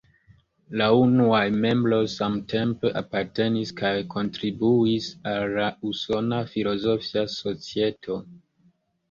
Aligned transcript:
La 0.81 0.85
unuaj 0.99 1.41
membroj 1.65 1.99
samtempe 2.13 2.91
apartenis 3.01 3.75
kaj 3.83 3.91
kontribuis 4.15 5.11
al 5.35 5.55
la 5.61 5.69
Usona 5.93 6.41
Filozofia 6.57 7.29
Societo. 7.37 8.21